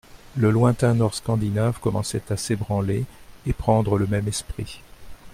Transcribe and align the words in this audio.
Le 0.35 0.49
lointain 0.49 0.95
Nord 0.95 1.13
Scandinave 1.13 1.79
commençait 1.79 2.23
à 2.31 2.35
s'ébranler 2.35 3.05
et 3.45 3.53
prendre 3.53 3.99
le 3.99 4.07
même 4.07 4.27
esprit. 4.27 4.81